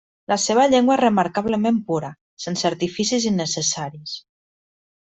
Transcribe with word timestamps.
La 0.31 0.35
seva 0.43 0.63
llengua 0.71 0.95
és 0.95 1.01
remarcablement 1.01 1.79
pura, 1.91 2.11
sense 2.47 2.69
artificis 2.73 3.31
innecessaris. 3.35 4.21